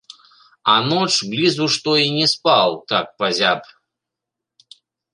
[0.73, 3.73] А ноч блізу што і не спаў так пазяб.